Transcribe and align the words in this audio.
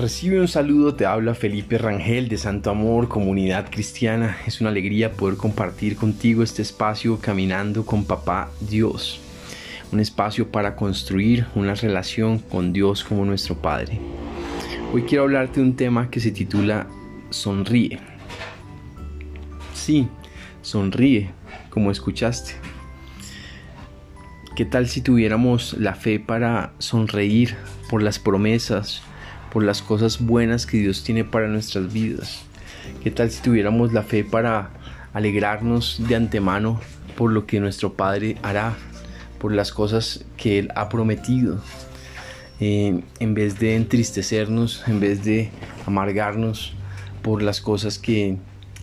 Recibe 0.00 0.40
un 0.40 0.48
saludo, 0.48 0.94
te 0.94 1.04
habla 1.04 1.34
Felipe 1.34 1.76
Rangel 1.76 2.30
de 2.30 2.38
Santo 2.38 2.70
Amor, 2.70 3.08
Comunidad 3.08 3.70
Cristiana. 3.70 4.38
Es 4.46 4.62
una 4.62 4.70
alegría 4.70 5.12
poder 5.12 5.36
compartir 5.36 5.94
contigo 5.96 6.42
este 6.42 6.62
espacio 6.62 7.18
caminando 7.18 7.84
con 7.84 8.06
Papá 8.06 8.50
Dios. 8.62 9.20
Un 9.92 10.00
espacio 10.00 10.50
para 10.50 10.74
construir 10.74 11.44
una 11.54 11.74
relación 11.74 12.38
con 12.38 12.72
Dios 12.72 13.04
como 13.04 13.26
nuestro 13.26 13.56
Padre. 13.56 14.00
Hoy 14.94 15.02
quiero 15.02 15.24
hablarte 15.24 15.60
de 15.60 15.66
un 15.66 15.76
tema 15.76 16.08
que 16.08 16.20
se 16.20 16.30
titula 16.30 16.86
Sonríe. 17.28 17.98
Sí, 19.74 20.08
sonríe, 20.62 21.28
como 21.68 21.90
escuchaste. 21.90 22.52
¿Qué 24.56 24.64
tal 24.64 24.88
si 24.88 25.02
tuviéramos 25.02 25.74
la 25.74 25.94
fe 25.94 26.18
para 26.18 26.72
sonreír 26.78 27.54
por 27.90 28.02
las 28.02 28.18
promesas, 28.18 29.02
por 29.52 29.64
las 29.64 29.82
cosas 29.82 30.20
buenas 30.20 30.66
que 30.66 30.78
Dios 30.78 31.02
tiene 31.02 31.24
para 31.24 31.48
nuestras 31.48 31.92
vidas. 31.92 32.42
¿Qué 33.02 33.10
tal 33.10 33.30
si 33.30 33.42
tuviéramos 33.42 33.92
la 33.92 34.02
fe 34.02 34.24
para 34.24 34.70
alegrarnos 35.12 36.02
de 36.06 36.16
antemano 36.16 36.80
por 37.16 37.32
lo 37.32 37.46
que 37.46 37.60
nuestro 37.60 37.94
Padre 37.94 38.36
hará, 38.42 38.76
por 39.38 39.52
las 39.52 39.72
cosas 39.72 40.24
que 40.36 40.58
Él 40.58 40.68
ha 40.76 40.88
prometido? 40.88 41.60
Eh, 42.60 43.02
en 43.18 43.34
vez 43.34 43.58
de 43.58 43.74
entristecernos, 43.74 44.84
en 44.86 45.00
vez 45.00 45.24
de 45.24 45.50
amargarnos 45.86 46.74
por 47.22 47.42
las 47.42 47.60
cosas 47.60 47.98
que 47.98 48.36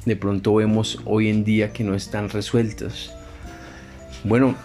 de 0.06 0.16
pronto 0.16 0.56
vemos 0.56 1.00
hoy 1.06 1.30
en 1.30 1.44
día 1.44 1.74
que 1.74 1.84
no 1.84 1.94
están 1.94 2.30
resueltas. 2.30 3.12
Bueno, 4.24 4.56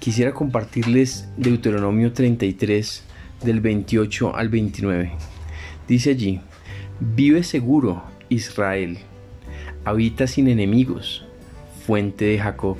quisiera 0.00 0.32
compartirles 0.32 1.28
Deuteronomio 1.36 2.12
33 2.12 3.04
del 3.42 3.60
28 3.60 4.36
al 4.36 4.48
29. 4.48 5.12
Dice 5.88 6.10
allí, 6.10 6.40
vive 7.00 7.42
seguro, 7.42 8.02
Israel, 8.28 8.98
habita 9.86 10.26
sin 10.26 10.48
enemigos, 10.48 11.24
fuente 11.86 12.26
de 12.26 12.38
Jacob. 12.38 12.76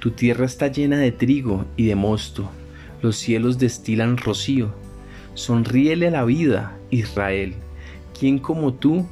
Tu 0.00 0.10
tierra 0.10 0.44
está 0.44 0.68
llena 0.68 0.98
de 0.98 1.12
trigo 1.12 1.64
y 1.78 1.86
de 1.86 1.94
mosto, 1.94 2.50
los 3.00 3.16
cielos 3.16 3.58
destilan 3.58 4.18
rocío. 4.18 4.74
Sonríele 5.32 6.08
a 6.08 6.10
la 6.10 6.24
vida, 6.26 6.76
Israel, 6.90 7.54
¿quién 8.18 8.38
como 8.38 8.74
tú, 8.74 9.06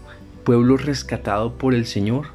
pueblo 0.45 0.77
rescatado 0.77 1.57
por 1.57 1.75
el 1.75 1.87
Señor? 1.87 2.27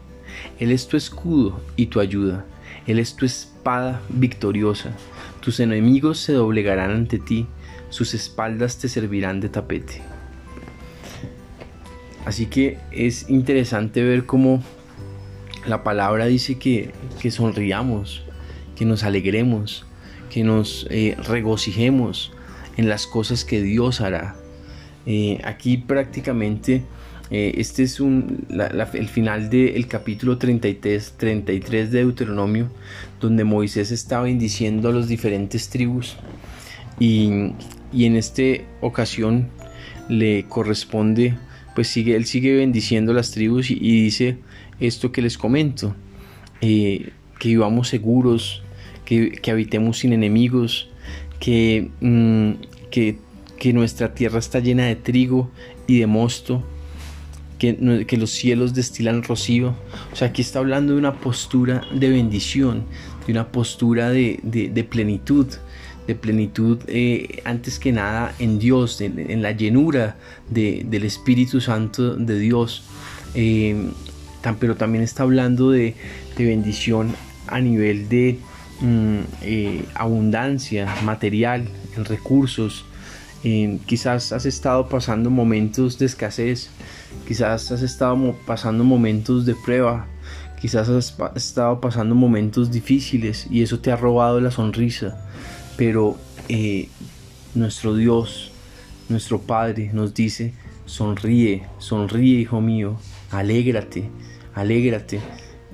Él 0.59 0.71
es 0.71 0.87
tu 0.87 0.97
escudo 0.97 1.61
y 1.75 1.85
tu 1.85 1.99
ayuda, 1.99 2.45
Él 2.87 2.97
es 2.97 3.15
tu 3.15 3.27
espada 3.27 4.01
victoriosa. 4.09 4.95
Tus 5.39 5.59
enemigos 5.59 6.17
se 6.17 6.33
doblegarán 6.33 6.89
ante 6.89 7.19
ti, 7.19 7.45
sus 7.91 8.15
espaldas 8.15 8.79
te 8.79 8.87
servirán 8.87 9.39
de 9.39 9.49
tapete. 9.49 10.08
Así 12.29 12.45
que 12.45 12.77
es 12.91 13.27
interesante 13.27 14.03
ver 14.03 14.27
cómo 14.27 14.61
la 15.65 15.83
palabra 15.83 16.27
dice 16.27 16.59
que, 16.59 16.91
sonriamos, 17.31 18.21
que 18.75 18.85
nos 18.85 19.03
alegremos, 19.03 19.83
que 20.29 20.43
nos 20.43 20.85
eh, 20.91 21.17
regocijemos 21.27 22.31
en 22.77 22.87
las 22.87 23.07
cosas 23.07 23.43
que 23.43 23.63
Dios 23.63 23.99
hará. 23.99 24.35
Eh, 25.07 25.41
aquí 25.43 25.77
prácticamente 25.77 26.83
eh, 27.31 27.53
este 27.57 27.81
es 27.81 27.99
un, 27.99 28.45
el 28.93 29.07
final 29.07 29.49
del 29.49 29.87
capítulo 29.87 30.37
33, 30.37 31.15
33 31.17 31.89
de 31.89 31.97
Deuteronomio, 31.97 32.69
donde 33.19 33.43
Moisés 33.43 33.89
está 33.89 34.21
bendiciendo 34.21 34.89
a 34.89 34.93
las 34.93 35.07
diferentes 35.07 35.67
tribus 35.69 36.15
y, 36.99 37.53
y 37.91 38.05
en 38.05 38.17
esta 38.17 38.43
ocasión 38.81 39.47
le 40.09 40.45
corresponde 40.47 41.35
pues 41.79 41.87
sigue, 41.87 42.17
él 42.17 42.25
sigue 42.25 42.57
bendiciendo 42.57 43.13
las 43.13 43.31
tribus 43.31 43.71
y, 43.71 43.77
dice 43.79 44.35
esto 44.81 45.13
que 45.13 45.21
les 45.21 45.37
comento, 45.37 45.95
eh, 46.59 47.11
que 47.39 47.47
vivamos 47.47 47.87
seguros, 47.87 48.61
que, 49.05 49.39
habitemos 49.49 49.99
sin 49.99 50.11
enemigos, 50.11 50.89
que, 51.39 51.89
mm, 52.01 52.51
que, 52.91 53.19
que, 53.57 53.71
nuestra 53.71 54.13
tierra 54.13 54.39
está 54.39 54.59
llena 54.59 54.87
de 54.87 54.97
trigo 54.97 55.51
y 55.87 55.99
de 55.99 56.05
mosto, 56.05 56.65
que, 57.59 58.05
que, 58.05 58.17
los 58.17 58.31
cielos 58.31 58.73
destilan 58.73 59.23
rocío. 59.23 59.73
O 60.11 60.17
sea, 60.17 60.27
aquí 60.27 60.41
está 60.41 60.59
hablando 60.59 60.91
de 60.91 60.99
una 60.99 61.21
postura 61.21 61.87
de 61.93 62.09
bendición, 62.09 62.83
de 63.25 63.31
una 63.31 63.53
postura 63.53 64.09
de, 64.09 64.41
de 64.43 64.83
plenitud, 64.83 65.47
de 66.09 66.15
plenitud 66.15 66.79
eh, 66.87 67.39
antes 67.45 67.77
que 67.77 67.91
nada 67.91 68.33
en 68.39 68.57
Dios, 68.57 68.99
en, 68.99 69.43
la 69.43 69.51
llenura 69.51 70.15
del 70.49 71.03
Espíritu 71.03 71.61
Santo 71.61 72.15
de 72.15 72.39
Dios. 72.39 72.83
Eh, 73.35 73.91
pero 74.59 74.75
también 74.75 75.03
está 75.03 75.21
hablando 75.21 75.69
de, 75.69 75.93
bendición 76.35 77.13
a 77.47 77.59
nivel 77.59 78.09
de 78.09 78.39
mm, 78.81 79.19
eh, 79.43 79.85
abundancia 79.93 80.87
material, 81.03 81.69
en 81.95 82.05
recursos. 82.05 82.85
quizás 83.85 84.31
has 84.31 84.45
estado 84.47 84.89
pasando 84.89 85.29
momentos 85.29 85.99
de 85.99 86.07
escasez, 86.07 86.71
quizás 87.27 87.71
has 87.71 87.83
estado 87.83 88.35
pasando 88.47 88.83
momentos 88.83 89.45
de 89.45 89.53
prueba, 89.53 90.07
quizás 90.59 90.89
has 90.89 91.13
estado 91.35 91.79
pasando 91.79 92.15
momentos 92.15 92.71
difíciles 92.71 93.45
y 93.51 93.61
eso 93.61 93.77
te 93.77 93.91
ha 93.91 93.95
robado 93.95 94.41
la 94.41 94.49
sonrisa 94.49 95.28
pero 95.79 96.17
eh, 96.49 96.89
nuestro 97.55 97.95
Dios, 97.95 98.51
nuestro 99.07 99.39
Padre 99.39 99.91
nos 99.93 100.13
dice, 100.13 100.53
sonríe, 100.85 101.63
sonríe 101.77 102.41
hijo 102.41 102.59
mío, 102.59 102.97
alégrate, 103.31 104.09
alégrate, 104.53 105.21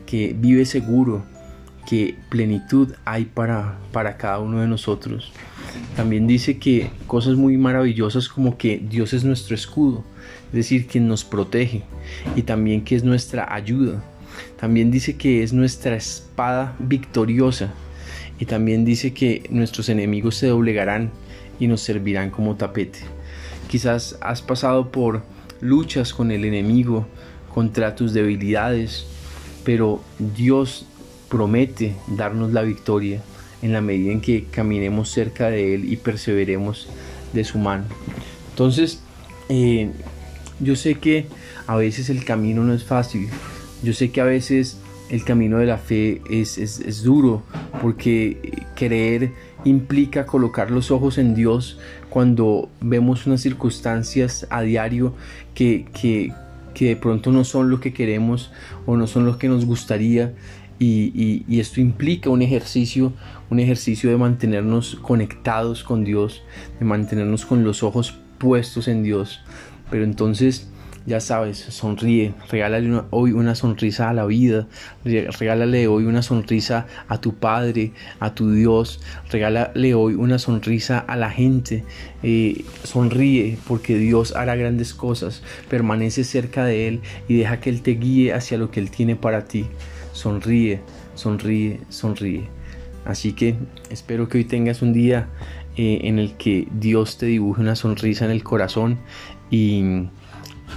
que 0.05 0.35
vive 0.37 0.65
seguro, 0.65 1.25
que 1.89 2.19
plenitud 2.29 2.93
hay 3.03 3.25
para, 3.25 3.79
para 3.91 4.15
cada 4.15 4.37
uno 4.37 4.61
de 4.61 4.67
nosotros. 4.67 5.31
También 5.95 6.27
dice 6.27 6.59
que 6.59 6.91
cosas 7.07 7.33
muy 7.33 7.57
maravillosas 7.57 8.29
como 8.29 8.59
que 8.59 8.77
Dios 8.77 9.11
es 9.11 9.23
nuestro 9.23 9.55
escudo, 9.55 10.03
es 10.49 10.53
decir, 10.53 10.85
que 10.85 10.99
nos 10.99 11.23
protege 11.23 11.81
y 12.35 12.43
también 12.43 12.83
que 12.83 12.95
es 12.95 13.03
nuestra 13.03 13.51
ayuda. 13.51 14.03
También 14.59 14.91
dice 14.91 15.17
que 15.17 15.41
es 15.41 15.51
nuestra 15.51 15.95
espada 15.95 16.75
victoriosa, 16.77 17.73
y 18.39 18.45
también 18.45 18.85
dice 18.85 19.13
que 19.13 19.43
nuestros 19.49 19.89
enemigos 19.89 20.35
se 20.35 20.47
doblegarán 20.47 21.11
y 21.59 21.67
nos 21.67 21.81
servirán 21.81 22.31
como 22.31 22.55
tapete. 22.55 22.99
Quizás 23.69 24.17
has 24.21 24.41
pasado 24.41 24.91
por 24.91 25.23
luchas 25.61 26.13
con 26.13 26.31
el 26.31 26.45
enemigo, 26.45 27.07
contra 27.53 27.95
tus 27.95 28.13
debilidades, 28.13 29.05
pero 29.63 30.01
Dios 30.19 30.85
promete 31.29 31.95
darnos 32.07 32.51
la 32.53 32.61
victoria 32.61 33.21
en 33.61 33.73
la 33.73 33.81
medida 33.81 34.11
en 34.11 34.21
que 34.21 34.45
caminemos 34.45 35.09
cerca 35.09 35.49
de 35.49 35.73
Él 35.73 35.91
y 35.91 35.97
perseveremos 35.97 36.87
de 37.33 37.43
su 37.43 37.57
mano. 37.57 37.85
Entonces, 38.51 39.01
eh, 39.49 39.91
yo 40.59 40.75
sé 40.75 40.95
que 40.95 41.27
a 41.67 41.75
veces 41.75 42.09
el 42.09 42.23
camino 42.25 42.63
no 42.63 42.73
es 42.73 42.83
fácil, 42.83 43.29
yo 43.83 43.93
sé 43.93 44.11
que 44.11 44.21
a 44.21 44.25
veces 44.25 44.77
el 45.09 45.23
camino 45.23 45.59
de 45.59 45.65
la 45.65 45.77
fe 45.77 46.21
es, 46.29 46.57
es, 46.57 47.03
duro 47.03 47.43
porque 47.81 48.63
creer 48.75 49.31
implica 49.63 50.25
colocar 50.25 50.71
los 50.71 50.91
ojos 50.91 51.17
en 51.17 51.35
Dios 51.35 51.79
cuando 52.09 52.69
vemos 52.81 53.25
unas 53.27 53.41
circunstancias 53.41 54.47
a 54.49 54.61
diario 54.61 55.13
que, 55.53 55.85
que, 55.93 56.33
que 56.73 56.89
de 56.89 56.95
pronto 56.95 57.31
no 57.31 57.43
son 57.43 57.69
lo 57.69 57.79
que 57.79 57.93
queremos 57.93 58.51
o 58.85 58.97
no 58.97 59.07
son 59.07 59.25
lo 59.25 59.37
que 59.37 59.47
nos 59.47 59.65
gustaría 59.65 60.33
y, 60.77 61.43
y, 61.47 61.59
esto 61.61 61.79
implica 61.79 62.29
un 62.29 62.41
ejercicio, 62.41 63.13
un 63.49 63.61
ejercicio 63.61 64.09
de 64.09 64.17
mantenernos 64.17 64.95
conectados 65.01 65.85
con 65.85 66.03
Dios, 66.03 66.43
de 66.79 66.85
mantenernos 66.85 67.45
con 67.45 67.63
los 67.63 67.81
ojos 67.81 68.19
puestos 68.39 68.89
en 68.89 69.01
Dios. 69.01 69.39
Pero 69.89 70.03
entonces 70.03 70.69
ya 71.05 71.19
sabes, 71.19 71.57
sonríe, 71.57 72.33
regálale 72.49 73.03
hoy 73.11 73.31
una 73.31 73.53
sonrisa 73.53 74.09
a 74.09 74.13
la 74.13 74.25
vida, 74.25 74.67
regálale 75.03 75.87
hoy 75.87 76.05
una 76.05 76.23
sonrisa 76.23 76.87
a 77.07 77.21
tu 77.21 77.35
Padre, 77.35 77.91
a 78.19 78.33
tu 78.33 78.51
Dios, 78.51 79.01
regálale 79.29 79.93
hoy 79.93 80.15
una 80.15 80.39
sonrisa 80.39 80.97
a 80.97 81.15
la 81.15 81.29
gente, 81.29 81.83
eh, 82.23 82.65
sonríe 82.83 83.57
porque 83.67 83.97
Dios 83.97 84.35
hará 84.35 84.55
grandes 84.55 84.95
cosas, 84.95 85.43
permanece 85.69 86.23
cerca 86.23 86.65
de 86.65 86.87
Él 86.87 87.01
y 87.27 87.37
deja 87.37 87.59
que 87.59 87.69
Él 87.69 87.81
te 87.81 87.91
guíe 87.91 88.33
hacia 88.33 88.57
lo 88.57 88.71
que 88.71 88.79
Él 88.79 88.89
tiene 88.89 89.15
para 89.15 89.45
ti. 89.45 89.67
Sonríe, 90.11 90.81
sonríe, 91.13 91.81
sonríe. 91.89 92.47
Así 93.05 93.33
que 93.33 93.55
espero 93.91 94.27
que 94.27 94.39
hoy 94.39 94.45
tengas 94.45 94.81
un 94.81 94.91
día 94.91 95.27
eh, 95.77 95.99
en 96.03 96.17
el 96.17 96.33
que 96.35 96.67
Dios 96.71 97.17
te 97.19 97.27
dibuje 97.27 97.61
una 97.61 97.75
sonrisa 97.75 98.25
en 98.25 98.31
el 98.31 98.43
corazón 98.43 98.97
y 99.51 100.07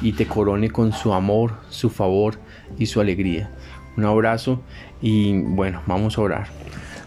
y 0.02 0.12
te 0.12 0.26
corone 0.26 0.70
con 0.70 0.92
su 0.92 1.12
amor, 1.12 1.54
su 1.70 1.90
favor 1.90 2.34
y 2.78 2.86
su 2.86 3.00
alegría. 3.00 3.50
Un 3.96 4.04
abrazo 4.04 4.62
y 5.02 5.40
bueno, 5.40 5.82
vamos 5.86 6.18
a 6.18 6.22
orar. 6.22 6.48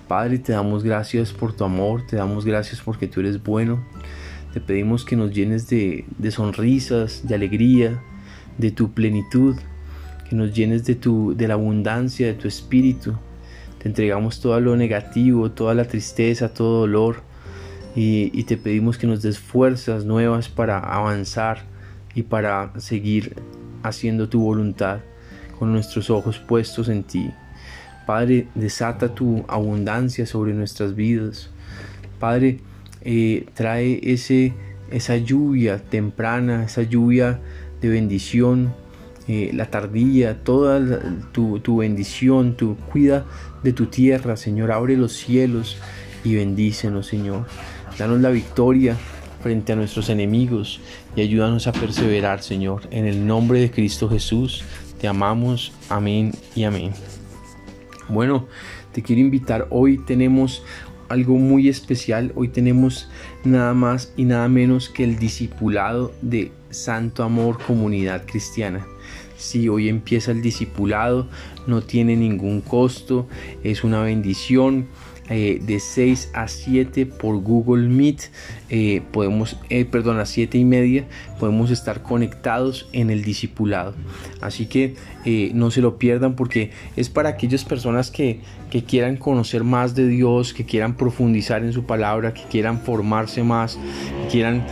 Padre, 0.08 0.40
te 0.40 0.52
damos 0.52 0.84
gracias 0.84 1.32
por 1.32 1.54
tu 1.54 1.64
amor, 1.64 2.06
te 2.06 2.18
damos 2.18 2.44
gracias 2.44 2.82
porque 2.82 3.08
tú 3.08 3.22
eres 3.22 3.42
bueno, 3.42 3.82
Te 4.54 4.60
pedimos 4.60 5.06
que 5.06 5.16
nos 5.16 5.32
llenes 5.32 5.70
de, 5.70 6.04
sonrisas, 6.30 7.26
de 7.26 7.36
alegría, 7.36 8.02
de 8.58 8.72
tu 8.72 8.92
plenitud, 8.92 9.56
que 10.30 10.36
nos 10.36 10.54
llenes 10.54 10.84
de, 10.84 10.96
tu, 10.96 11.34
de 11.38 11.48
la 11.48 11.54
abundancia 11.54 12.28
de 12.28 12.34
tu 12.34 12.50
espíritu. 12.50 13.16
Te 13.80 13.88
entregamos 13.88 14.42
todo 14.42 14.60
lo 14.60 14.76
negativo, 14.76 15.52
toda 15.52 15.74
la 15.74 15.86
tristeza, 15.86 16.54
todo 16.54 16.82
dolor. 16.82 17.24
Y, 17.96 18.38
y, 18.38 18.44
te 18.44 18.58
pedimos 18.58 18.98
que 18.98 19.08
nos 19.08 19.22
des 19.22 19.40
fuerzas 19.40 20.04
nuevas 20.04 20.50
para 20.50 20.80
avanzar 20.80 21.64
y 22.16 22.24
para 22.24 22.72
seguir 22.80 23.36
haciendo 23.84 24.30
tu 24.30 24.42
voluntad 24.42 25.00
con 25.58 25.72
nuestros 25.72 26.10
ojos 26.10 26.40
puestos 26.40 26.90
en 26.90 27.04
ti. 27.04 27.32
Padre, 28.06 28.48
desata 28.56 29.14
tu 29.14 29.46
abundancia 29.48 30.26
sobre 30.26 30.54
nuestras 30.54 30.96
vidas. 30.96 31.50
Padre, 32.20 32.60
eh, 33.04 33.46
trae 33.54 34.00
ese, 34.04 34.54
esa 34.90 35.18
lluvia 35.18 35.78
temprana, 35.78 36.66
esa 36.66 36.82
lluvia 36.82 37.40
de 37.80 37.90
bendición, 37.90 38.74
eh, 39.28 39.52
la 39.54 39.68
tardía, 39.68 40.44
toda 40.44 41.00
tu, 41.32 41.60
tu, 41.60 41.78
bendición, 41.78 42.58
tu 42.58 42.76
cuida 42.76 43.26
de 43.64 43.72
tu 43.72 43.86
tierra, 43.86 44.36
Señor. 44.36 44.72
Abre 44.72 44.98
los 44.98 45.14
cielos 45.14 45.78
y 46.24 46.36
bendícenos, 46.36 47.08
Señor. 47.08 47.46
Danos 47.98 48.20
la 48.20 48.30
victoria 48.30 48.98
frente 49.42 49.74
a 49.74 49.76
nuestros 49.76 50.10
enemigos 50.10 50.80
y 51.16 51.22
ayúdanos 51.22 51.68
a 51.68 51.72
perseverar, 51.72 52.42
Señor. 52.42 52.84
En 52.92 53.06
el 53.06 53.26
nombre 53.26 53.60
de 53.60 53.72
Cristo 53.72 54.10
Jesús, 54.10 54.64
te 55.00 55.08
amamos. 55.08 55.74
Amén 55.90 56.32
y 56.56 56.64
amén. 56.64 56.92
Bueno, 58.08 58.48
te 58.92 59.02
quiero 59.02 59.22
invitar. 59.22 59.68
Hoy 59.70 59.98
tenemos 59.98 60.64
algo 61.10 61.36
muy 61.38 61.68
especial. 61.68 62.32
Hoy 62.36 62.48
tenemos 62.48 63.10
nada 63.44 63.74
más 63.74 64.14
y 64.16 64.24
nada 64.24 64.48
menos 64.48 64.90
que 64.90 65.04
el 65.04 65.18
discipulado 65.20 66.14
de 66.22 66.52
Santo 66.70 67.24
Amor 67.24 67.58
Comunidad 67.66 68.26
Cristiana. 68.26 68.86
Si 69.38 69.68
hoy 69.68 69.90
empieza 69.90 70.32
el 70.32 70.42
discipulado, 70.42 71.28
no 71.66 71.82
tiene 71.82 72.16
ningún 72.16 72.62
costo, 72.62 73.28
es 73.64 73.84
una 73.84 74.04
bendición 74.04 74.88
eh, 75.34 75.60
de 75.62 75.80
6 75.80 76.32
a 76.34 76.50
7 76.50 77.06
por 77.06 77.38
Google 77.38 77.88
Meet. 77.88 78.24
Eh, 78.70 79.02
podemos, 79.14 79.58
eh, 79.70 79.86
perdón, 79.86 80.20
a 80.20 80.26
7 80.26 80.58
y 80.58 80.66
media 80.66 81.06
podemos 81.40 81.72
estar 81.72 82.04
conectados 82.04 82.90
en 82.92 83.10
el 83.10 83.24
discipulado. 83.24 83.96
Así 84.42 84.66
que 84.66 84.96
no 85.54 85.72
se 85.72 85.80
lo 85.82 85.98
pierdan 85.98 86.36
porque 86.36 86.72
es 86.98 87.10
para 87.10 87.30
aquellas 87.30 87.64
personas 87.64 88.12
que, 88.12 88.42
que 88.72 88.84
quieran 88.84 89.18
conocer 89.18 89.64
más 89.64 89.94
de 89.94 90.08
Dios, 90.08 90.54
que 90.54 90.66
quieran 90.66 90.96
profundizar 90.96 91.64
en 91.64 91.74
su 91.74 91.84
palabra, 91.84 92.34
que 92.34 92.44
quieran 92.50 92.82
formarse 92.82 93.44
más, 93.44 93.78
que 94.24 94.28
quieran 94.32 94.66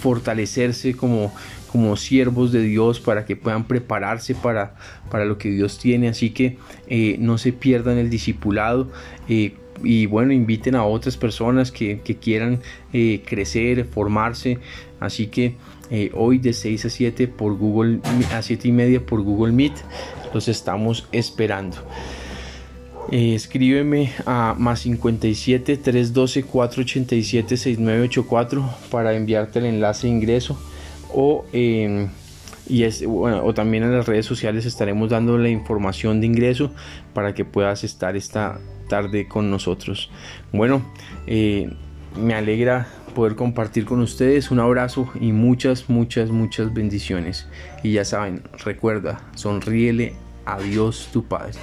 fortalecerse 0.00 0.94
como 0.94 1.30
como 1.70 1.96
siervos 1.96 2.50
de 2.50 2.62
Dios 2.62 2.98
para 2.98 3.24
que 3.24 3.36
puedan 3.36 3.64
prepararse 3.64 4.34
para, 4.34 4.74
para 5.10 5.24
lo 5.24 5.38
que 5.38 5.50
Dios 5.50 5.78
tiene. 5.78 6.08
Así 6.08 6.30
que 6.30 6.58
eh, 6.88 7.16
no 7.20 7.38
se 7.38 7.52
pierdan 7.52 7.98
el 7.98 8.10
discipulado. 8.10 8.90
Eh, 9.28 9.54
y 9.82 10.06
bueno, 10.06 10.32
inviten 10.32 10.74
a 10.74 10.84
otras 10.84 11.16
personas 11.16 11.70
que, 11.70 12.00
quieran 12.20 12.60
eh, 12.92 13.22
crecer, 13.24 13.84
formarse. 13.84 14.58
Así 14.98 15.28
que 15.28 15.54
hoy 16.12 16.38
de 16.38 16.52
6 16.52 16.84
a 16.84 16.90
7 16.90 17.28
por 17.28 17.56
Google, 17.56 18.00
a 18.32 18.42
7 18.42 18.68
y 18.68 18.72
media 18.72 19.04
por 19.04 19.22
Google 19.22 19.52
Meet, 19.52 19.74
los 20.34 20.48
estamos 20.48 21.08
esperando. 21.12 21.78
Escríbeme 23.10 24.12
a 24.26 24.54
más 24.58 24.80
57 24.80 25.76
312 25.76 26.42
487 26.44 27.56
6984 27.56 28.70
para 28.90 29.14
enviarte 29.14 29.58
el 29.58 29.66
enlace 29.66 30.06
de 30.06 30.12
ingreso 30.12 30.58
o, 31.12 31.44
em, 31.52 32.08
y 32.68 32.84
es, 32.84 33.04
bueno, 33.04 33.44
o 33.44 33.52
también 33.52 33.82
en 33.82 33.96
las 33.96 34.06
redes 34.06 34.26
sociales 34.26 34.64
estaremos 34.64 35.10
dando 35.10 35.38
la 35.38 35.48
información 35.48 36.20
de 36.20 36.26
ingreso 36.26 36.70
para 37.12 37.34
que 37.34 37.44
puedas 37.44 37.82
estar 37.84 38.16
esta 38.16 38.60
tarde 38.88 39.26
con 39.26 39.50
nosotros. 39.50 40.10
Bueno, 40.52 40.82
eh, 41.26 41.72
me 42.16 42.34
alegra 42.34 42.86
poder 43.14 43.34
compartir 43.34 43.84
con 43.84 44.00
ustedes. 44.00 44.50
Un 44.50 44.60
abrazo 44.60 45.10
y 45.20 45.32
muchas, 45.32 45.88
muchas, 45.88 46.30
muchas 46.30 46.72
bendiciones. 46.72 47.48
Y 47.82 47.92
ya 47.92 48.04
saben, 48.04 48.42
recuerda, 48.64 49.20
sonríele 49.34 50.14
a 50.44 50.60
Dios 50.60 51.08
tu 51.12 51.24
Padre. 51.24 51.58